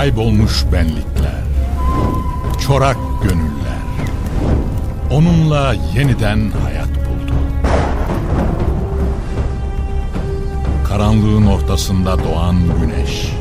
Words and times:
kaybolmuş 0.00 0.64
benlikler, 0.72 1.42
çorak 2.66 2.96
gönüller, 3.22 3.84
onunla 5.10 5.74
yeniden 5.94 6.50
hayat 6.64 6.88
buldu. 6.88 7.34
Karanlığın 10.88 11.46
ortasında 11.46 12.24
doğan 12.24 12.56
güneş, 12.80 13.32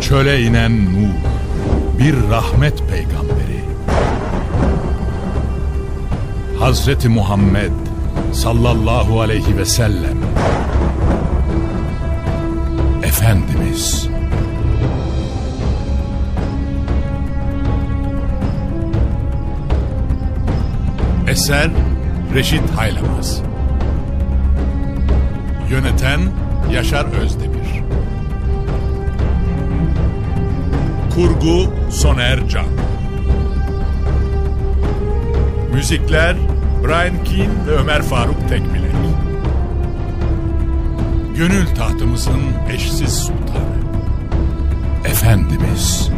çöle 0.00 0.42
inen 0.42 0.84
nur, 0.84 1.14
bir 1.98 2.30
rahmet 2.30 2.78
peygamberi. 2.90 3.64
Hazreti 6.58 7.08
Muhammed 7.08 7.72
sallallahu 8.32 9.20
aleyhi 9.20 9.58
ve 9.58 9.64
sellem 9.64 10.18
Efendimiz 13.02 14.08
Eser 21.32 21.70
Reşit 22.34 22.70
Haylamaz. 22.76 23.42
Yöneten 25.70 26.20
Yaşar 26.72 27.04
Özdemir. 27.04 27.82
Kurgu 31.14 31.74
Soner 31.90 32.48
Can. 32.48 32.66
Müzikler 35.74 36.36
Brian 36.84 37.24
Keane 37.24 37.66
ve 37.66 37.70
Ömer 37.70 38.02
Faruk 38.02 38.48
Tekbilek. 38.48 38.92
Gönül 41.36 41.66
tahtımızın 41.66 42.42
eşsiz 42.74 43.14
sultanı. 43.14 43.76
Efendimiz 45.04 46.10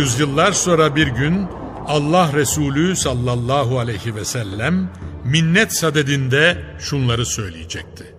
Yüzyıllar 0.00 0.52
sonra 0.52 0.96
bir 0.96 1.06
gün 1.06 1.46
Allah 1.86 2.32
Resulü 2.32 2.96
sallallahu 2.96 3.78
aleyhi 3.78 4.14
ve 4.14 4.24
sellem 4.24 4.90
minnet 5.24 5.76
sadedinde 5.76 6.58
şunları 6.78 7.26
söyleyecekti. 7.26 8.14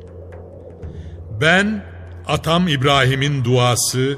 Ben 1.41 1.85
atam 2.27 2.67
İbrahim'in 2.67 3.43
duası, 3.43 4.17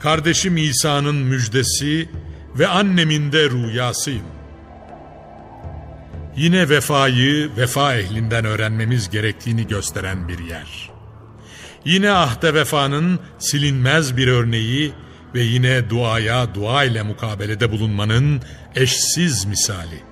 kardeşim 0.00 0.56
İsa'nın 0.56 1.14
müjdesi 1.14 2.08
ve 2.58 2.66
annemin 2.66 3.32
de 3.32 3.50
rüyasıyım. 3.50 4.26
Yine 6.36 6.68
vefayı 6.68 7.50
vefa 7.56 7.94
ehlinden 7.94 8.44
öğrenmemiz 8.44 9.10
gerektiğini 9.10 9.66
gösteren 9.66 10.28
bir 10.28 10.38
yer. 10.38 10.90
Yine 11.84 12.10
ahde 12.10 12.54
vefanın 12.54 13.20
silinmez 13.38 14.16
bir 14.16 14.28
örneği 14.28 14.92
ve 15.34 15.40
yine 15.40 15.90
duaya 15.90 16.54
dua 16.54 16.84
ile 16.84 17.02
mukabelede 17.02 17.72
bulunmanın 17.72 18.42
eşsiz 18.74 19.44
misali. 19.44 20.02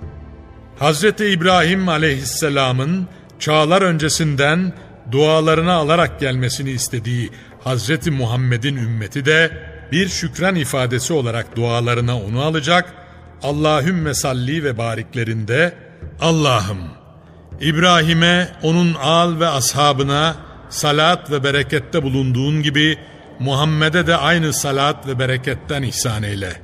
Hazreti 0.78 1.26
İbrahim 1.26 1.88
aleyhisselamın 1.88 3.08
çağlar 3.38 3.82
öncesinden 3.82 4.72
dualarını 5.12 5.72
alarak 5.72 6.20
gelmesini 6.20 6.70
istediği 6.70 7.30
Hazreti 7.64 8.10
Muhammed'in 8.10 8.76
ümmeti 8.76 9.24
de 9.24 9.50
bir 9.92 10.08
şükran 10.08 10.54
ifadesi 10.54 11.12
olarak 11.12 11.56
dualarına 11.56 12.20
onu 12.20 12.42
alacak, 12.42 12.94
Allahümme 13.42 14.14
salli 14.14 14.64
ve 14.64 14.78
bariklerinde 14.78 15.74
Allah'ım 16.20 16.78
İbrahim'e 17.60 18.48
onun 18.62 18.94
al 18.94 19.40
ve 19.40 19.48
ashabına 19.48 20.36
salat 20.68 21.30
ve 21.30 21.44
berekette 21.44 22.02
bulunduğun 22.02 22.62
gibi 22.62 22.98
Muhammed'e 23.40 24.06
de 24.06 24.16
aynı 24.16 24.52
salat 24.52 25.06
ve 25.06 25.18
bereketten 25.18 25.82
ihsan 25.82 26.22
eyle 26.22 26.62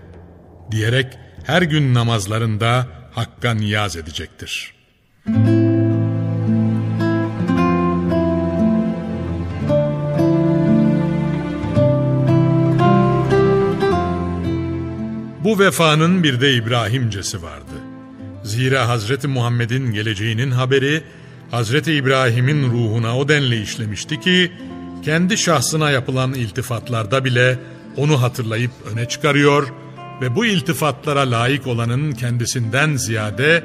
diyerek 0.71 1.19
her 1.45 1.63
gün 1.63 1.95
namazlarında 1.95 2.87
Hakk'a 3.13 3.55
niyaz 3.55 3.97
edecektir. 3.97 4.75
Bu 15.45 15.59
vefanın 15.59 16.23
bir 16.23 16.41
de 16.41 16.55
İbrahimcesi 16.55 17.43
vardı. 17.43 17.75
Zira 18.43 18.89
Hazreti 18.89 19.29
Muhammed'in 19.29 19.93
geleceğinin 19.93 20.51
haberi 20.51 21.03
Hazreti 21.51 21.93
İbrahim'in 21.95 22.71
ruhuna 22.71 23.19
o 23.19 23.29
denli 23.29 23.63
işlemişti 23.63 24.21
ki 24.21 24.53
kendi 25.07 25.39
şahsına 25.39 25.91
yapılan 25.91 26.35
iltifatlarda 26.35 27.25
bile 27.25 27.59
onu 27.97 28.23
hatırlayıp 28.23 28.71
öne 28.93 29.09
çıkarıyor 29.09 29.69
ve 30.21 30.37
bu 30.37 30.47
iltifatlara 30.47 31.31
layık 31.31 31.67
olanın 31.67 32.13
kendisinden 32.13 32.97
ziyade 32.97 33.65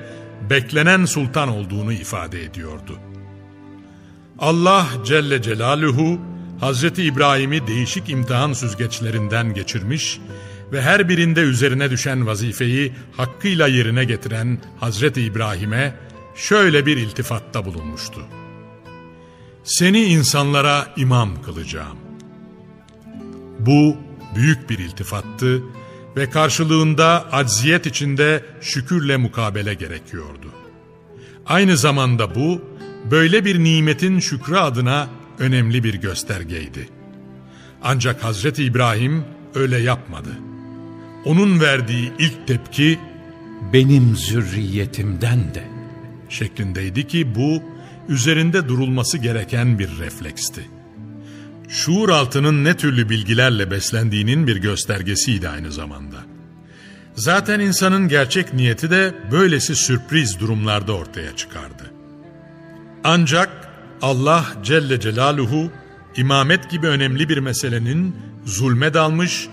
beklenen 0.50 1.06
sultan 1.06 1.50
olduğunu 1.50 1.94
ifade 1.94 2.44
ediyordu. 2.44 3.00
Allah 4.40 4.88
Celle 5.06 5.41
Celaluhu 5.41 6.19
Hazreti 6.59 7.03
İbrahim'i 7.03 7.68
değişik 7.68 8.09
imtihan 8.09 8.53
süzgeçlerinden 8.53 9.53
geçirmiş 9.53 10.19
ve 10.72 10.81
her 10.81 11.09
birinde 11.09 11.41
üzerine 11.41 11.91
düşen 11.91 12.28
vazifeyi 12.28 12.94
hakkıyla 13.18 13.68
yerine 13.68 14.03
getiren 14.03 14.59
Hazreti 14.79 15.22
İbrahim'e 15.22 15.94
şöyle 16.35 16.85
bir 16.85 16.97
iltifatta 16.97 17.66
bulunmuştu. 17.66 18.22
Seni 19.64 20.04
insanlara 20.04 20.94
imam 20.98 21.42
kılacağım. 21.42 21.98
Bu 23.60 23.98
büyük 24.36 24.70
bir 24.70 24.80
iltifattı 24.80 25.64
ve 26.18 26.30
karşılığında 26.30 27.26
acziyet 27.32 27.86
içinde 27.86 28.46
şükürle 28.62 29.18
mukabele 29.18 29.74
gerekiyordu. 29.74 30.52
Aynı 31.46 31.78
zamanda 31.78 32.36
bu, 32.36 32.62
böyle 33.12 33.46
bir 33.46 33.64
nimetin 33.64 34.20
şükrü 34.20 34.56
adına 34.56 35.10
önemli 35.40 35.84
bir 35.84 35.94
göstergeydi. 35.94 36.90
Ancak 37.84 38.24
Hazreti 38.24 38.64
İbrahim 38.64 39.26
öyle 39.56 39.78
yapmadı. 39.78 40.30
Onun 41.26 41.60
verdiği 41.60 42.12
ilk 42.20 42.48
tepki, 42.48 43.00
benim 43.74 44.16
zürriyetimden 44.16 45.56
de 45.56 45.64
şeklindeydi 46.30 47.08
ki 47.08 47.36
bu, 47.36 47.64
üzerinde 48.12 48.68
durulması 48.68 49.18
gereken 49.18 49.80
bir 49.80 50.00
refleksti. 50.00 50.62
Şuur 51.70 52.10
altının 52.10 52.64
ne 52.64 52.78
türlü 52.78 53.10
bilgilerle 53.10 53.72
beslendiğinin 53.72 54.48
bir 54.48 54.56
göstergesiydi 54.56 55.50
aynı 55.50 55.72
zamanda. 55.72 56.18
Zaten 57.16 57.60
insanın 57.60 58.08
gerçek 58.08 58.54
niyeti 58.54 58.92
de 58.92 59.14
böylesi 59.32 59.76
sürpriz 59.76 60.40
durumlarda 60.40 60.94
ortaya 60.94 61.36
çıkardı. 61.36 61.92
Ancak 63.04 63.50
Allah 64.02 64.46
Celle 64.64 65.00
Celaluhu 65.00 65.72
imamet 66.16 66.70
gibi 66.72 66.88
önemli 66.88 67.30
bir 67.30 67.38
meselenin 67.38 68.16
zulme 68.46 68.94
dalmış 68.94 69.48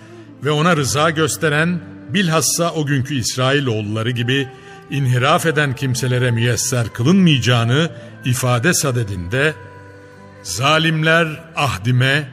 ve 0.44 0.50
ona 0.50 0.76
rıza 0.76 1.10
gösteren 1.10 1.80
bilhassa 2.08 2.72
o 2.72 2.86
günkü 2.86 3.14
İsrailoğulları 3.14 4.10
gibi 4.10 4.48
inhiraf 4.90 5.46
eden 5.46 5.74
kimselere 5.74 6.30
müyesser 6.30 6.88
kılınmayacağını 6.88 7.90
ifade 8.24 8.74
sadedinde 8.74 9.54
zalimler 10.42 11.44
ahdime, 11.56 12.28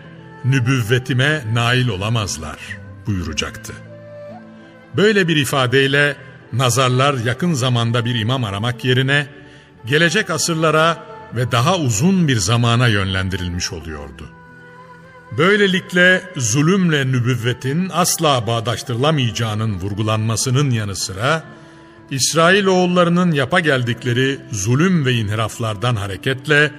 nübüvvetime 0.46 1.44
nail 1.54 1.88
olamazlar 1.88 2.58
buyuracaktı. 3.08 3.74
Böyle 4.96 5.28
bir 5.28 5.36
ifadeyle 5.36 6.16
nazarlar 6.54 7.14
yakın 7.14 7.54
zamanda 7.54 8.06
bir 8.06 8.16
imam 8.16 8.44
aramak 8.44 8.86
yerine 8.86 9.28
gelecek 9.86 10.30
asırlara 10.30 11.04
ve 11.36 11.52
daha 11.52 11.78
uzun 11.78 12.28
bir 12.28 12.38
zamana 12.38 12.88
yönlendirilmiş 12.88 13.74
oluyordu. 13.74 14.30
Böylelikle 15.38 16.22
zulümle 16.38 17.08
nübüvvetin 17.08 17.90
asla 17.94 18.48
bağdaştırılamayacağının 18.48 19.80
vurgulanmasının 19.80 20.70
yanı 20.70 20.96
sıra 20.96 21.44
İsrailoğullarının 22.12 23.32
yapa 23.32 23.60
geldikleri 23.60 24.40
zulüm 24.52 25.06
ve 25.06 25.14
inhiraflardan 25.14 25.96
hareketle 25.96 26.72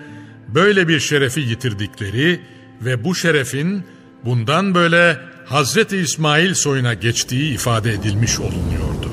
böyle 0.49 0.88
bir 0.88 1.00
şerefi 1.00 1.40
yitirdikleri 1.40 2.40
ve 2.81 3.05
bu 3.05 3.14
şerefin 3.14 3.84
bundan 4.25 4.75
böyle 4.75 5.19
Hazreti 5.46 5.96
İsmail 5.96 6.55
soyuna 6.55 6.94
geçtiği 6.94 7.55
ifade 7.55 7.93
edilmiş 7.93 8.40
olunuyordu. 8.40 9.11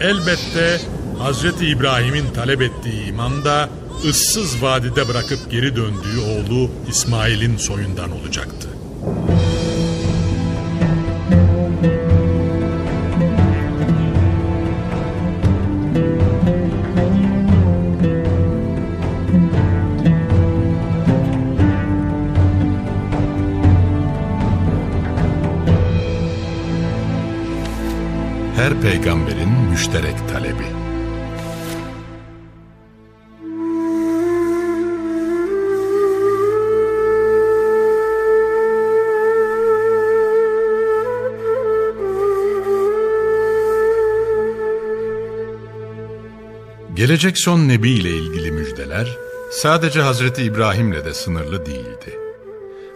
Elbette 0.00 0.80
Hazreti 1.18 1.66
İbrahim'in 1.66 2.30
talep 2.34 2.62
ettiği 2.62 3.06
imam 3.06 3.44
da 3.44 3.68
ıssız 4.08 4.62
vadide 4.62 5.08
bırakıp 5.08 5.50
geri 5.50 5.76
döndüğü 5.76 6.18
oğlu 6.18 6.70
İsmail'in 6.88 7.56
soyundan 7.56 8.12
olacaktı. 8.12 8.68
Peygamberin 29.02 29.48
müşterek 29.70 30.28
talebi. 30.28 30.64
Gelecek 46.94 47.38
son 47.38 47.68
nebi 47.68 47.90
ile 47.90 48.10
ilgili 48.10 48.52
müjdeler 48.52 49.18
sadece 49.50 50.00
Hazreti 50.00 50.42
İbrahim'le 50.42 51.04
de 51.04 51.14
sınırlı 51.14 51.66
değildi. 51.66 52.18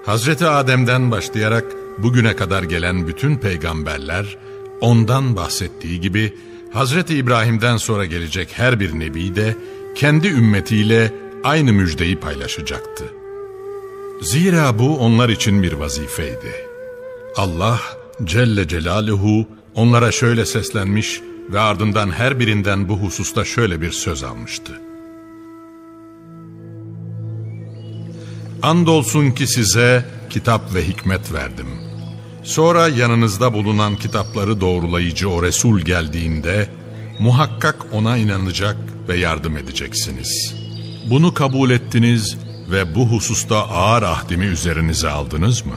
Hazreti 0.04 0.46
Adem'den 0.46 1.10
başlayarak 1.10 1.64
bugüne 1.98 2.36
kadar 2.36 2.62
gelen 2.62 3.08
bütün 3.08 3.36
peygamberler 3.36 4.45
ondan 4.80 5.36
bahsettiği 5.36 6.00
gibi 6.00 6.34
Hazreti 6.72 7.16
İbrahim'den 7.16 7.76
sonra 7.76 8.04
gelecek 8.04 8.48
her 8.52 8.80
bir 8.80 8.98
nebi 8.98 9.36
de 9.36 9.56
kendi 9.94 10.28
ümmetiyle 10.28 11.12
aynı 11.44 11.72
müjdeyi 11.72 12.16
paylaşacaktı. 12.16 13.04
Zira 14.22 14.78
bu 14.78 14.98
onlar 14.98 15.28
için 15.28 15.62
bir 15.62 15.72
vazifeydi. 15.72 16.52
Allah 17.36 17.80
Celle 18.24 18.68
Celaluhu 18.68 19.46
onlara 19.74 20.12
şöyle 20.12 20.46
seslenmiş 20.46 21.20
ve 21.50 21.60
ardından 21.60 22.10
her 22.10 22.38
birinden 22.38 22.88
bu 22.88 22.96
hususta 22.96 23.44
şöyle 23.44 23.80
bir 23.80 23.90
söz 23.90 24.22
almıştı. 24.22 24.80
Andolsun 28.62 29.30
ki 29.30 29.46
size 29.46 30.04
kitap 30.30 30.74
ve 30.74 30.88
hikmet 30.88 31.32
verdim. 31.32 31.85
Sonra 32.46 32.88
yanınızda 32.88 33.52
bulunan 33.52 33.96
kitapları 33.96 34.60
doğrulayıcı 34.60 35.30
o 35.30 35.42
Resul 35.42 35.80
geldiğinde 35.80 36.68
muhakkak 37.18 37.86
ona 37.92 38.16
inanacak 38.16 38.76
ve 39.08 39.16
yardım 39.16 39.56
edeceksiniz. 39.56 40.54
Bunu 41.10 41.34
kabul 41.34 41.70
ettiniz 41.70 42.36
ve 42.70 42.94
bu 42.94 43.06
hususta 43.06 43.68
ağır 43.68 44.02
ahdimi 44.02 44.44
üzerinize 44.44 45.08
aldınız 45.08 45.66
mı? 45.66 45.76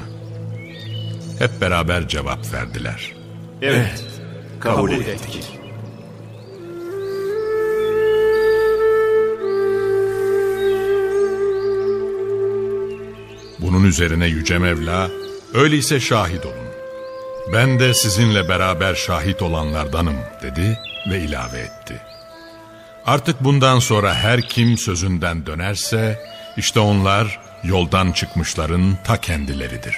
Hep 1.39 1.62
beraber 1.62 2.07
cevap 2.07 2.54
verdiler. 2.54 3.15
Evet, 3.62 4.06
kabul 4.60 4.92
ettik. 4.92 5.44
Bunun 13.60 13.83
üzerine 13.83 14.27
Yüce 14.27 14.57
Mevla, 14.57 15.10
öyleyse 15.54 16.00
şahit 16.00 16.46
olun. 16.46 16.69
Ben 17.54 17.80
de 17.80 17.94
sizinle 17.94 18.50
beraber 18.50 18.96
şahit 18.96 19.42
olanlardanım 19.42 20.16
dedi 20.44 20.80
ve 21.10 21.19
ilave 21.19 21.60
etti. 21.60 22.01
Artık 23.06 23.44
bundan 23.44 23.80
sonra 23.80 24.16
her 24.16 24.42
kim 24.42 24.78
sözünden 24.78 25.46
dönerse, 25.46 26.19
işte 26.57 26.80
onlar 26.80 27.40
yoldan 27.63 28.12
çıkmışların 28.12 28.98
ta 29.04 29.22
kendileridir. 29.22 29.96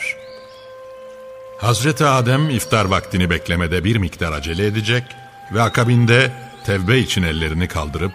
Hazreti 1.58 2.06
Adem 2.06 2.50
iftar 2.50 2.86
vaktini 2.86 3.30
beklemede 3.30 3.84
bir 3.84 3.96
miktar 3.96 4.32
acele 4.32 4.66
edecek 4.66 5.04
ve 5.54 5.62
akabinde 5.62 6.32
tevbe 6.66 7.00
için 7.00 7.24
ellerini 7.24 7.68
kaldırıp 7.68 8.12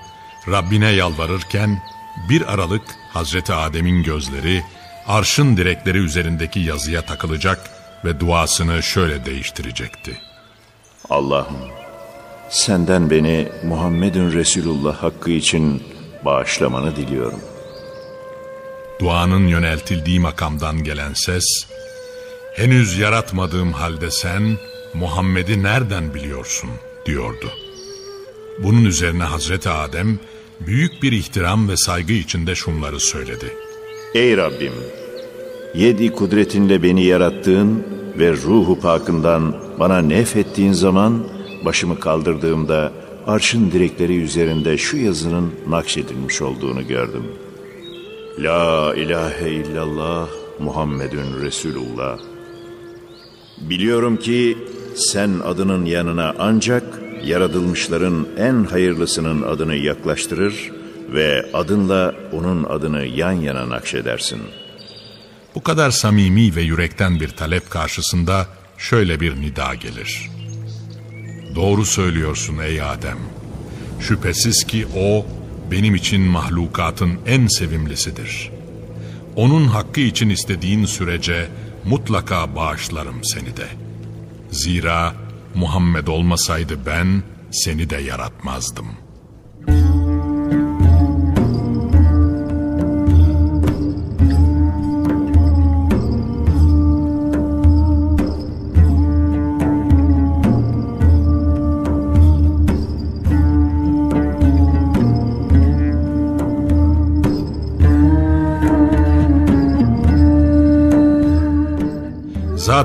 Rabbine 0.49 0.91
yalvarırken 0.91 1.83
bir 2.29 2.53
aralık 2.55 2.83
Hazreti 3.13 3.53
Adem'in 3.53 4.03
gözleri 4.03 4.63
arşın 5.09 5.57
direkleri 5.57 5.99
üzerindeki 5.99 6.61
yazıya 6.61 7.03
takılacak 7.03 7.71
ve 8.05 8.21
duasını 8.21 8.83
şöyle 8.83 9.25
değiştirecekti. 9.25 10.19
Allah'ım 11.11 11.57
senden 12.51 13.11
beni 13.11 13.49
Muhammedun 13.65 14.33
Resulullah 14.33 15.03
hakkı 15.03 15.31
için 15.31 15.83
bağışlamanı 16.25 16.97
diliyorum. 16.97 17.41
Duanın 19.01 19.47
yöneltildiği 19.47 20.21
makamdan 20.21 20.85
gelen 20.85 21.13
ses, 21.15 21.45
henüz 22.57 22.99
yaratmadığım 22.99 23.73
halde 23.73 24.11
sen 24.11 24.59
Muhammed'i 24.95 25.63
nereden 25.63 26.15
biliyorsun 26.15 26.71
diyordu. 27.07 27.51
Bunun 28.63 28.85
üzerine 28.85 29.25
Hazreti 29.25 29.71
Adem 29.71 30.19
büyük 30.61 31.03
bir 31.03 31.13
ihtiram 31.13 31.69
ve 31.69 31.77
saygı 31.77 32.13
içinde 32.13 32.55
şunları 32.55 33.01
söyledi. 33.01 33.66
Ey 34.17 34.37
Rabbim! 34.37 34.73
Yedi 35.75 36.13
kudretinle 36.13 36.83
beni 36.83 37.05
yarattığın 37.05 37.85
ve 38.19 38.33
ruhu 38.33 38.81
pakından 38.81 39.55
bana 39.79 39.99
nefettiğin 39.99 40.73
zaman 40.73 41.25
başımı 41.65 42.01
kaldırdığımda 42.01 42.93
arşın 43.27 43.71
direkleri 43.71 44.23
üzerinde 44.23 44.79
şu 44.79 44.97
yazının 44.97 45.53
nakşedilmiş 45.69 46.43
olduğunu 46.43 46.87
gördüm. 46.87 47.25
La 48.39 48.95
ilahe 48.95 49.51
illallah 49.51 50.29
Muhammedun 50.61 51.43
Resulullah. 51.43 52.19
Biliyorum 53.61 54.17
ki 54.17 54.59
sen 54.95 55.31
adının 55.45 55.85
yanına 55.85 56.35
ancak 56.39 57.03
yaratılmışların 57.25 58.27
en 58.39 58.65
hayırlısının 58.65 59.43
adını 59.43 59.75
yaklaştırır 59.75 60.76
ve 61.09 61.47
adınla 61.53 62.15
onun 62.33 62.65
adını 62.65 63.05
yan 63.05 63.33
yana 63.33 63.69
nakşedersin. 63.69 64.43
Bu 65.55 65.63
kadar 65.63 65.91
samimi 65.91 66.57
ve 66.57 66.63
yürekten 66.63 67.21
bir 67.21 67.29
talep 67.29 67.71
karşısında 67.71 68.47
şöyle 68.79 69.21
bir 69.21 69.41
nida 69.41 69.75
gelir. 69.75 70.31
Doğru 71.55 71.85
söylüyorsun 71.85 72.59
ey 72.59 72.83
Adem. 72.83 73.19
Şüphesiz 74.01 74.65
ki 74.65 74.87
o 74.97 75.27
benim 75.71 75.95
için 75.95 76.21
mahlukatın 76.21 77.13
en 77.27 77.47
sevimlisidir. 77.47 78.51
Onun 79.37 79.65
hakkı 79.65 80.01
için 80.01 80.29
istediğin 80.29 80.85
sürece 80.85 81.49
mutlaka 81.85 82.57
bağışlarım 82.57 83.25
seni 83.25 83.57
de. 83.57 83.67
Zira 84.51 85.15
Muhammed 85.55 86.07
olmasaydı 86.07 86.79
ben 86.87 87.23
seni 87.51 87.91
de 87.91 87.97
yaratmazdım.'' 87.97 89.07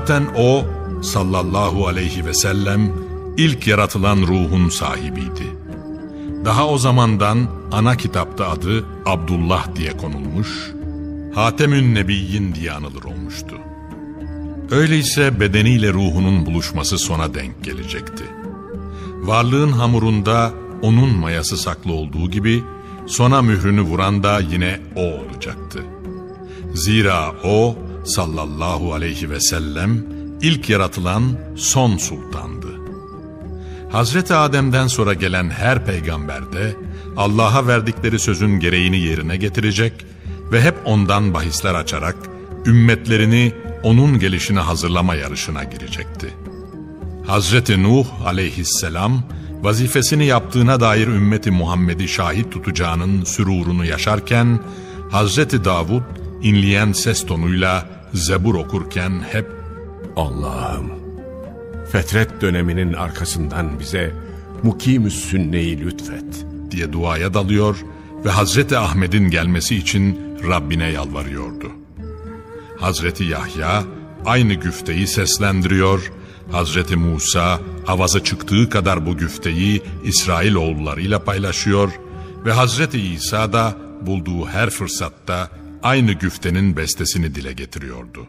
Zaten 0.02 0.28
o 0.36 0.64
sallallahu 1.02 1.86
aleyhi 1.86 2.26
ve 2.26 2.34
sellem 2.34 2.92
ilk 3.36 3.66
yaratılan 3.66 4.16
ruhun 4.16 4.68
sahibiydi. 4.68 5.56
Daha 6.44 6.68
o 6.68 6.78
zamandan 6.78 7.46
ana 7.72 7.96
kitapta 7.96 8.48
adı 8.48 8.84
Abdullah 9.06 9.76
diye 9.76 9.96
konulmuş, 9.96 10.72
Hatemün 11.34 11.94
Nebiyyin 11.94 12.54
diye 12.54 12.72
anılır 12.72 13.04
olmuştu. 13.04 13.56
Öyleyse 14.70 15.40
bedeniyle 15.40 15.92
ruhunun 15.92 16.46
buluşması 16.46 16.98
sona 16.98 17.34
denk 17.34 17.64
gelecekti. 17.64 18.24
Varlığın 19.20 19.72
hamurunda 19.72 20.52
onun 20.82 21.16
mayası 21.16 21.56
saklı 21.56 21.92
olduğu 21.92 22.30
gibi 22.30 22.64
sona 23.06 23.42
mührünü 23.42 23.80
vuran 23.80 24.22
da 24.22 24.40
yine 24.40 24.80
o 24.96 25.00
olacaktı. 25.00 25.84
Zira 26.74 27.32
o 27.44 27.76
sallallahu 28.04 28.94
aleyhi 28.94 29.30
ve 29.30 29.40
sellem 29.40 30.04
ilk 30.42 30.70
yaratılan 30.70 31.22
son 31.56 31.96
sultandı. 31.96 32.66
Hazreti 33.92 34.34
Adem'den 34.34 34.86
sonra 34.86 35.14
gelen 35.14 35.50
her 35.50 35.86
peygamber 35.86 36.52
de 36.52 36.76
Allah'a 37.16 37.66
verdikleri 37.66 38.18
sözün 38.18 38.60
gereğini 38.60 38.98
yerine 38.98 39.36
getirecek 39.36 39.92
ve 40.52 40.62
hep 40.62 40.74
ondan 40.84 41.34
bahisler 41.34 41.74
açarak 41.74 42.16
ümmetlerini 42.66 43.52
onun 43.82 44.18
gelişine 44.18 44.60
hazırlama 44.60 45.14
yarışına 45.14 45.64
girecekti. 45.64 46.34
Hazreti 47.26 47.82
Nuh 47.82 48.06
aleyhisselam 48.26 49.22
vazifesini 49.62 50.26
yaptığına 50.26 50.80
dair 50.80 51.06
ümmeti 51.06 51.50
Muhammed'i 51.50 52.08
şahit 52.08 52.52
tutacağının 52.52 53.24
sürurunu 53.24 53.84
yaşarken, 53.84 54.60
Hazreti 55.10 55.64
Davud 55.64 56.02
inleyen 56.42 56.92
ses 56.92 57.26
tonuyla 57.26 57.86
Zebur 58.14 58.54
okurken 58.54 59.12
hep 59.32 59.46
Allah'ım, 60.16 60.92
fetret 61.92 62.40
döneminin 62.40 62.92
arkasından 62.92 63.80
bize 63.80 64.12
mukimüs 64.62 65.14
sünneyi 65.14 65.80
lütfet. 65.80 66.46
diye 66.70 66.92
duaya 66.92 67.34
dalıyor 67.34 67.76
ve 68.24 68.30
Hazreti 68.30 68.78
Ahmet'in 68.78 69.30
gelmesi 69.30 69.76
için 69.76 70.18
Rabbine 70.48 70.90
yalvarıyordu. 70.90 71.72
Hazreti 72.78 73.24
Yahya 73.24 73.84
aynı 74.24 74.54
güfteyi 74.54 75.06
seslendiriyor, 75.06 76.12
Hazreti 76.52 76.96
Musa 76.96 77.60
avazı 77.86 78.24
çıktığı 78.24 78.68
kadar 78.68 79.06
bu 79.06 79.16
güfteyi 79.16 79.82
İsrailoğullarıyla 80.04 81.24
paylaşıyor 81.24 81.90
ve 82.44 82.52
Hazreti 82.52 83.00
İsa 83.00 83.52
da 83.52 83.74
bulduğu 84.00 84.46
her 84.46 84.70
fırsatta 84.70 85.48
aynı 85.82 86.12
güftenin 86.12 86.76
bestesini 86.76 87.34
dile 87.34 87.52
getiriyordu. 87.52 88.28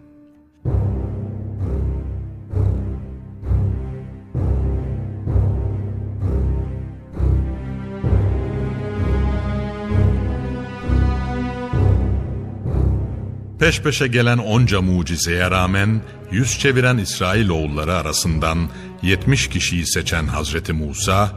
Peş 13.59 13.81
peşe 13.81 14.07
gelen 14.07 14.37
onca 14.37 14.81
mucizeye 14.81 15.51
rağmen 15.51 16.01
yüz 16.31 16.59
çeviren 16.59 16.97
İsrailoğulları 16.97 17.93
arasından 17.93 18.69
70 19.01 19.47
kişiyi 19.47 19.87
seçen 19.87 20.27
Hazreti 20.27 20.73
Musa, 20.73 21.31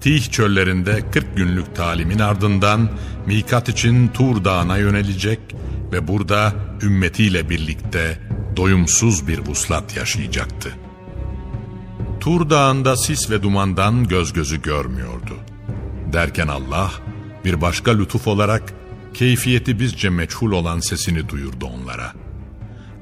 Tih 0.00 0.30
çöllerinde 0.30 1.10
40 1.10 1.36
günlük 1.36 1.76
talimin 1.76 2.18
ardından 2.18 2.90
mikat 3.26 3.68
için 3.68 4.08
Tur 4.08 4.44
Dağı'na 4.44 4.76
yönelecek 4.76 5.40
ve 5.92 6.08
burada 6.08 6.52
ümmetiyle 6.82 7.50
birlikte 7.50 8.18
doyumsuz 8.56 9.28
bir 9.28 9.38
vuslat 9.38 9.96
yaşayacaktı. 9.96 10.72
Tur 12.20 12.50
Dağı'nda 12.50 12.96
sis 12.96 13.30
ve 13.30 13.42
dumandan 13.42 14.08
göz 14.08 14.32
gözü 14.32 14.62
görmüyordu. 14.62 15.36
Derken 16.12 16.48
Allah 16.48 16.90
bir 17.44 17.60
başka 17.60 17.90
lütuf 17.90 18.26
olarak 18.26 18.62
keyfiyeti 19.14 19.80
bizce 19.80 20.10
meçhul 20.10 20.52
olan 20.52 20.80
sesini 20.80 21.28
duyurdu 21.28 21.66
onlara. 21.66 22.12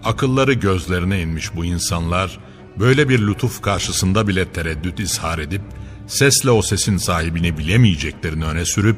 Akılları 0.04 0.52
gözlerine 0.52 1.20
inmiş 1.20 1.56
bu 1.56 1.64
insanlar 1.64 2.38
böyle 2.78 3.08
bir 3.08 3.26
lütuf 3.26 3.62
karşısında 3.62 4.28
bile 4.28 4.48
tereddüt 4.48 5.00
ishar 5.00 5.38
edip 5.38 5.62
sesle 6.06 6.50
o 6.50 6.62
sesin 6.62 6.96
sahibini 6.96 7.58
bilemeyeceklerini 7.58 8.44
öne 8.44 8.64
sürüp 8.64 8.96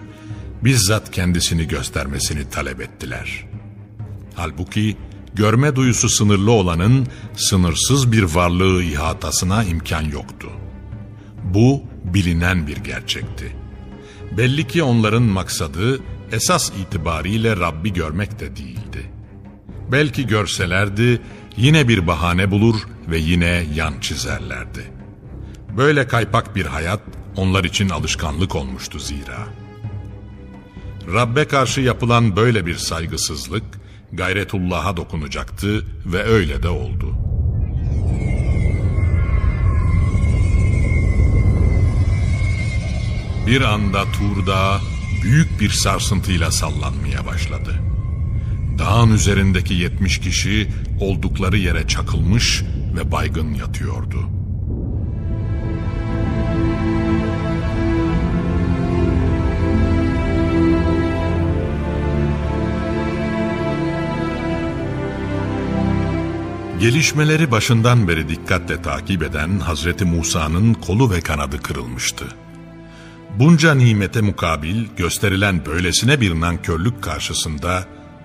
bizzat 0.64 1.10
kendisini 1.10 1.68
göstermesini 1.68 2.50
talep 2.50 2.80
ettiler. 2.80 3.46
Halbuki 4.34 4.96
görme 5.34 5.76
duyusu 5.76 6.08
sınırlı 6.08 6.52
olanın 6.52 7.06
sınırsız 7.36 8.12
bir 8.12 8.22
varlığı 8.22 8.82
ihatasına 8.82 9.64
imkan 9.64 10.02
yoktu. 10.02 10.48
Bu 11.44 11.82
bilinen 12.04 12.66
bir 12.66 12.76
gerçekti. 12.76 13.56
Belli 14.36 14.66
ki 14.66 14.82
onların 14.82 15.22
maksadı 15.22 16.00
esas 16.32 16.70
itibariyle 16.70 17.56
Rabbi 17.56 17.92
görmek 17.92 18.40
de 18.40 18.56
değildi. 18.56 19.10
Belki 19.92 20.26
görselerdi 20.26 21.20
yine 21.56 21.88
bir 21.88 22.06
bahane 22.06 22.50
bulur 22.50 22.76
ve 23.08 23.18
yine 23.18 23.66
yan 23.74 24.00
çizerlerdi. 24.00 24.93
Böyle 25.76 26.08
kaypak 26.08 26.56
bir 26.56 26.66
hayat 26.66 27.00
onlar 27.36 27.64
için 27.64 27.88
alışkanlık 27.88 28.56
olmuştu 28.56 28.98
zira. 28.98 29.38
Rabbe 31.14 31.44
karşı 31.44 31.80
yapılan 31.80 32.36
böyle 32.36 32.66
bir 32.66 32.74
saygısızlık 32.74 33.64
gayretullah'a 34.12 34.96
dokunacaktı 34.96 35.86
ve 36.06 36.22
öyle 36.22 36.62
de 36.62 36.68
oldu. 36.68 37.14
Bir 43.46 43.60
anda 43.60 44.04
Tur 44.04 44.46
Dağı 44.46 44.80
büyük 45.22 45.60
bir 45.60 45.70
sarsıntıyla 45.70 46.50
sallanmaya 46.50 47.26
başladı. 47.26 47.80
Dağın 48.78 49.12
üzerindeki 49.12 49.74
yetmiş 49.74 50.20
kişi 50.20 50.68
oldukları 51.00 51.56
yere 51.56 51.86
çakılmış 51.88 52.62
ve 52.96 53.12
baygın 53.12 53.54
yatıyordu. 53.54 54.43
Gelişmeleri 66.84 67.50
başından 67.50 68.08
beri 68.08 68.28
dikkatle 68.28 68.82
takip 68.82 69.22
eden 69.22 69.58
Hazreti 69.58 70.04
Musa'nın 70.04 70.74
kolu 70.74 71.10
ve 71.10 71.20
kanadı 71.20 71.62
kırılmıştı. 71.62 72.24
Bunca 73.38 73.74
nimete 73.74 74.20
mukabil 74.20 74.86
gösterilen 74.96 75.66
böylesine 75.66 76.20
bir 76.20 76.40
nankörlük 76.40 77.02
karşısında 77.02 77.84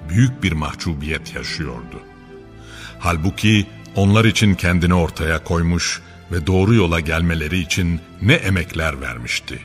büyük 0.10 0.44
bir 0.44 0.52
mahcubiyet 0.52 1.36
yaşıyordu. 1.36 2.00
Halbuki 3.00 3.68
onlar 3.96 4.26
için 4.26 4.56
kendini 4.56 4.94
ortaya 4.94 5.44
koymuş 5.44 6.02
ve 6.32 6.48
doğru 6.48 6.74
yola 6.74 7.00
gelmeleri 7.00 7.60
için 7.60 8.00
ne 8.22 8.34
emekler 8.34 9.02
vermişti. 9.02 9.60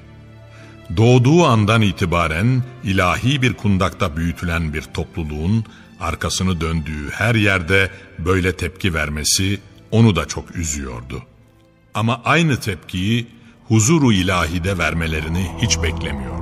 Doğduğu 0.97 1.45
andan 1.45 1.83
itibaren 1.83 2.63
ilahi 2.85 3.43
bir 3.43 3.53
kundakta 3.53 4.17
büyütülen 4.17 4.75
bir 4.75 4.83
topluluğun 4.83 5.65
arkasını 6.01 6.61
döndüğü 6.61 7.11
her 7.11 7.35
yerde 7.35 7.91
böyle 8.19 8.57
tepki 8.57 8.95
vermesi 8.95 9.61
onu 9.91 10.17
da 10.17 10.29
çok 10.29 10.57
üzüyordu. 10.57 11.23
Ama 11.95 12.21
aynı 12.25 12.61
tepkiyi 12.61 13.27
huzuru 13.69 14.13
ilahide 14.13 14.79
vermelerini 14.79 15.51
hiç 15.63 15.83
beklemiyordu. 15.83 16.35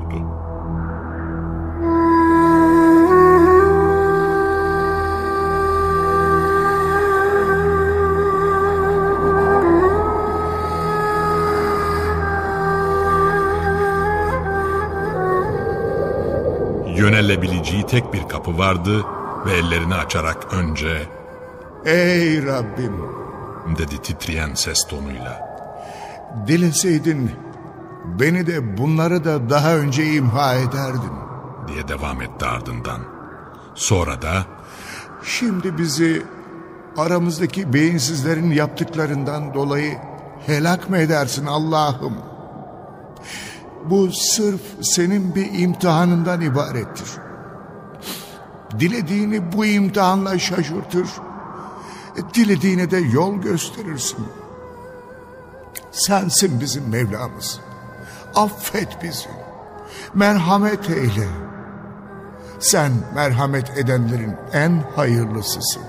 Yönelebileceği 16.97 17.87
tek 17.87 18.13
bir 18.13 18.29
kapı 18.29 18.59
vardı 18.59 19.05
ve 19.47 19.53
ellerini 19.53 19.95
açarak 19.95 20.55
önce 20.55 21.09
Ey 21.85 22.47
Rabbim 22.47 22.95
dedi 23.79 24.03
titreyen 24.03 24.55
ses 24.55 24.87
tonuyla. 24.87 25.53
dileseydin 26.47 27.31
beni 28.05 28.47
de 28.47 28.79
bunları 28.79 29.25
da 29.25 29.51
daha 29.51 29.75
önce 29.75 30.13
imha 30.13 30.55
ederdin. 30.55 31.13
diye 31.69 31.89
devam 31.89 32.23
etti 32.23 32.45
ardından. 32.45 33.01
Sonra 33.75 34.23
da 34.23 34.45
Şimdi 35.25 35.79
bizi 35.79 36.23
aramızdaki 36.97 37.73
beyinsizlerin 37.73 38.51
yaptıklarından 38.51 39.55
dolayı 39.55 39.99
helak 40.47 40.91
mı 40.91 40.99
edersin 40.99 41.47
Allah'ım? 41.47 42.15
Bu 43.91 44.13
sırf 44.13 44.61
senin 44.83 45.35
bir 45.35 45.59
imtihanından 45.59 46.41
ibarettir. 46.41 47.09
Dilediğini 48.79 49.53
bu 49.53 49.67
imtihanla 49.67 50.39
şaşırtır. 50.39 51.09
Dilediğine 52.35 52.91
de 52.91 52.97
yol 52.97 53.35
gösterirsin. 53.35 54.27
Sensin 55.91 56.61
bizim 56.61 56.89
Mevlamız. 56.89 57.61
Affet 58.35 59.03
bizi. 59.03 59.29
Merhamet 60.15 60.91
eyle. 60.91 61.29
Sen 62.61 62.93
merhamet 63.15 63.79
edenlerin 63.79 64.37
en 64.53 64.85
hayırlısısın. 64.97 65.83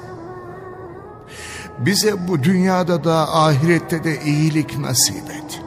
Bize 1.79 2.27
bu 2.27 2.43
dünyada 2.43 3.03
da 3.03 3.35
ahirette 3.35 4.03
de 4.03 4.21
iyilik 4.21 4.77
nasip 4.77 5.29
et. 5.29 5.61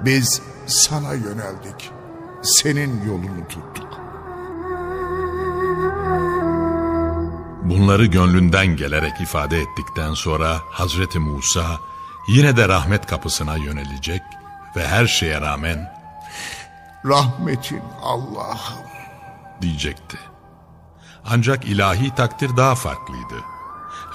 Biz 0.00 0.42
sana 0.66 1.14
yöneldik. 1.14 1.92
Senin 2.42 3.04
yolunu 3.06 3.48
tuttuk. 3.48 3.85
Bunları 7.70 8.06
gönlünden 8.06 8.66
gelerek 8.66 9.20
ifade 9.20 9.60
ettikten 9.60 10.14
sonra 10.14 10.60
Hazreti 10.70 11.18
Musa 11.18 11.80
yine 12.28 12.56
de 12.56 12.68
rahmet 12.68 13.06
kapısına 13.06 13.56
yönelecek 13.56 14.22
ve 14.76 14.88
her 14.88 15.06
şeye 15.06 15.40
rağmen 15.40 15.96
Rahmetin 17.04 17.82
Allah'ım. 18.02 18.86
diyecekti. 19.62 20.18
Ancak 21.24 21.64
ilahi 21.64 22.14
takdir 22.14 22.56
daha 22.56 22.74
farklıydı. 22.74 23.44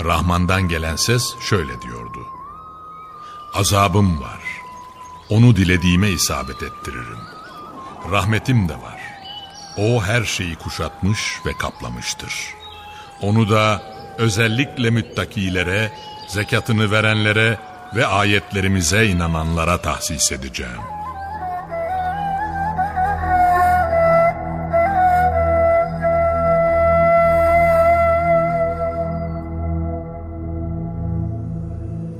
Rahman'dan 0.03 0.67
gelen 0.67 0.95
ses 0.95 1.39
şöyle 1.39 1.81
diyordu. 1.81 2.27
Azabım 3.53 4.21
var. 4.21 4.41
Onu 5.29 5.55
dilediğime 5.55 6.09
isabet 6.09 6.63
ettiririm. 6.63 7.19
Rahmetim 8.11 8.69
de 8.69 8.73
var. 8.73 9.01
O 9.77 10.03
her 10.03 10.23
şeyi 10.23 10.55
kuşatmış 10.55 11.39
ve 11.45 11.53
kaplamıştır. 11.57 12.60
Onu 13.21 13.49
da 13.49 13.81
özellikle 14.17 14.89
müttakilere, 14.89 15.91
zekatını 16.27 16.91
verenlere 16.91 17.57
ve 17.95 18.05
ayetlerimize 18.05 19.05
inananlara 19.05 19.77
tahsis 19.81 20.31
edeceğim. 20.31 20.81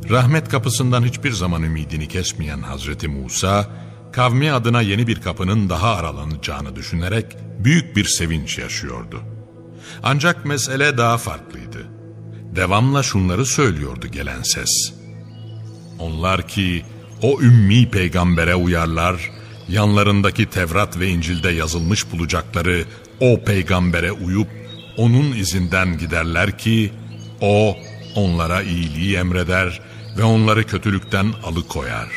Rahmet 0.10 0.50
kapısından 0.50 1.03
hiçbir 1.03 1.31
zaman 1.31 1.63
ümidini 1.63 2.08
kesmeyen 2.08 2.62
Hazreti 2.62 3.08
Musa, 3.08 3.67
kavmi 4.12 4.51
adına 4.51 4.81
yeni 4.81 5.08
bir 5.08 5.22
kapının 5.22 5.70
daha 5.70 5.96
aralanacağını 5.96 6.75
düşünerek 6.75 7.25
büyük 7.60 7.96
bir 7.96 8.05
sevinç 8.05 8.58
yaşıyordu. 8.58 9.24
Ancak 10.04 10.46
mesele 10.46 10.98
daha 10.98 11.18
farklıydı. 11.18 11.88
Devamla 12.56 13.04
şunları 13.04 13.46
söylüyordu 13.46 14.08
gelen 14.08 14.42
ses. 14.44 14.94
Onlar 16.00 16.48
ki 16.48 16.86
o 17.22 17.42
ümmi 17.42 17.90
peygambere 17.90 18.56
uyarlar, 18.56 19.32
yanlarındaki 19.70 20.50
Tevrat 20.50 21.00
ve 21.00 21.08
İncil'de 21.08 21.50
yazılmış 21.50 22.12
bulacakları 22.12 22.86
o 23.20 23.44
peygambere 23.44 24.12
uyup 24.12 24.48
onun 24.98 25.32
izinden 25.32 25.98
giderler 25.98 26.58
ki 26.58 26.92
o 27.42 27.78
onlara 28.16 28.62
iyiliği 28.62 29.16
emreder 29.16 29.82
ve 30.18 30.24
onları 30.24 30.64
kötülükten 30.64 31.34
alıkoyar. 31.44 32.10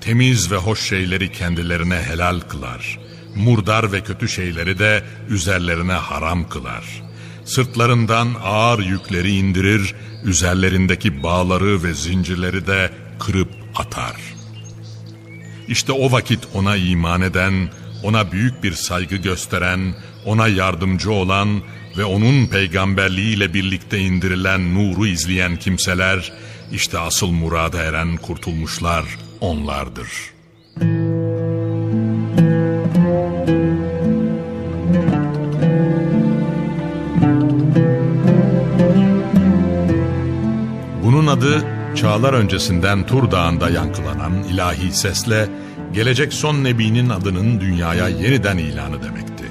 Temiz 0.00 0.52
ve 0.52 0.56
hoş 0.56 0.88
şeyleri 0.88 1.32
kendilerine 1.32 1.96
helal 1.96 2.40
kılar. 2.40 2.98
Murdar 3.36 3.92
ve 3.92 4.00
kötü 4.00 4.28
şeyleri 4.28 4.78
de 4.78 5.02
üzerlerine 5.28 5.92
haram 5.92 6.48
kılar. 6.48 7.02
Sırtlarından 7.44 8.28
ağır 8.44 8.78
yükleri 8.78 9.36
indirir, 9.36 9.94
üzerlerindeki 10.24 11.22
bağları 11.22 11.82
ve 11.82 11.94
zincirleri 11.94 12.66
de 12.66 12.90
kırıp 13.18 13.48
atar. 13.76 14.16
İşte 15.68 15.92
o 15.92 16.12
vakit 16.12 16.40
ona 16.54 16.76
iman 16.76 17.22
eden, 17.22 17.70
ona 18.02 18.32
büyük 18.32 18.62
bir 18.62 18.72
saygı 18.72 19.16
gösteren, 19.16 19.94
ona 20.24 20.48
yardımcı 20.48 21.12
olan 21.12 21.62
ve 21.96 22.04
onun 22.04 22.46
peygamberliğiyle 22.46 23.54
birlikte 23.54 23.98
indirilen 23.98 24.74
nuru 24.74 25.06
izleyen 25.06 25.56
kimseler, 25.56 26.32
işte 26.72 26.98
asıl 26.98 27.30
murada 27.30 27.82
eren 27.82 28.16
kurtulmuşlar 28.16 29.04
onlardır. 29.40 30.08
Adı 41.32 41.64
çağlar 41.94 42.32
öncesinden 42.32 43.06
Tur 43.06 43.30
Dağı'nda 43.30 43.70
yankılanan 43.70 44.32
ilahi 44.52 44.92
sesle 44.92 45.48
gelecek 45.92 46.32
son 46.32 46.64
nebinin 46.64 47.08
adının 47.08 47.60
dünyaya 47.60 48.08
yeniden 48.08 48.58
ilanı 48.58 49.02
demekti. 49.02 49.44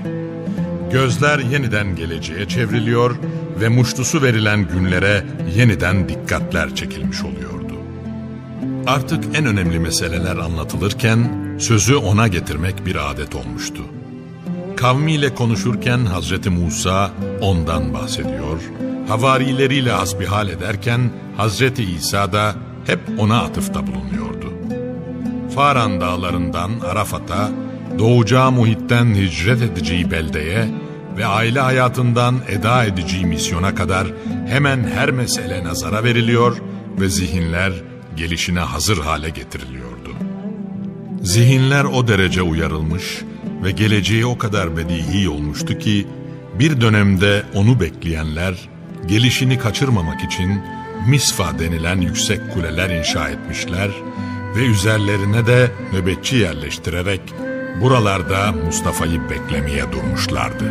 Gözler 0.92 1.40
yeniden 1.40 1.96
geleceğe 1.96 2.48
çevriliyor 2.48 3.16
ve 3.62 3.70
muştusu 3.70 4.22
verilen 4.22 4.68
günlere 4.68 5.24
yeniden 5.56 6.10
dikkatler 6.10 6.76
çekilmiş 6.76 7.24
oluyordu. 7.24 7.74
Artık 8.88 9.24
en 9.36 9.46
önemli 9.46 9.80
meseleler 9.80 10.36
anlatılırken 10.38 11.32
sözü 11.60 11.96
ona 11.96 12.28
getirmek 12.28 12.86
bir 12.86 13.12
adet 13.12 13.36
olmuştu. 13.36 13.82
Kavmiyle 14.82 15.36
konuşurken 15.36 16.06
Hazreti 16.06 16.50
Musa 16.50 17.12
ondan 17.42 17.94
bahsediyor, 17.94 18.62
havarileriyle 19.08 19.92
hasbihal 19.92 20.50
ederken 20.50 21.12
Hazreti 21.38 21.84
İsa 21.84 22.34
da 22.34 22.56
hep 22.86 23.00
ona 23.18 23.42
atıfta 23.42 23.88
bulunuyordu. 23.88 24.54
Faran 25.56 26.02
dağlarından 26.02 26.72
Arafat'a, 26.92 27.50
doğacağı 28.00 28.52
muhitten 28.52 29.16
hicret 29.16 29.62
edeceği 29.62 30.12
beldeye 30.12 30.68
ve 31.18 31.26
aile 31.26 31.60
hayatından 31.60 32.36
eda 32.48 32.84
edeceği 32.86 33.26
misyona 33.26 33.76
kadar 33.76 34.08
hemen 34.48 34.84
her 34.84 35.12
mesele 35.12 35.64
nazara 35.64 36.04
veriliyor 36.04 36.58
ve 37.00 37.10
zihinler 37.10 37.74
gelişine 38.16 38.60
hazır 38.60 38.98
hale 38.98 39.30
getiriliyordu. 39.30 40.10
Zihinler 41.24 41.84
o 41.84 42.08
derece 42.08 42.42
uyarılmış 42.42 43.24
ve 43.64 43.72
geleceği 43.72 44.26
o 44.26 44.38
kadar 44.38 44.78
bedihi 44.78 45.30
olmuştu 45.30 45.78
ki 45.78 46.08
bir 46.60 46.82
dönemde 46.82 47.44
onu 47.56 47.80
bekleyenler 47.80 48.70
gelişini 49.08 49.60
kaçırmamak 49.60 50.24
için 50.24 50.62
misfa 51.08 51.60
denilen 51.60 52.02
yüksek 52.02 52.54
kuleler 52.54 52.90
inşa 52.90 53.30
etmişler 53.30 53.90
ve 54.56 54.66
üzerlerine 54.66 55.46
de 55.46 55.72
nöbetçi 55.94 56.36
yerleştirerek 56.36 57.22
buralarda 57.82 58.52
Mustafa'yı 58.52 59.22
beklemeye 59.30 59.92
durmuşlardı. 59.92 60.66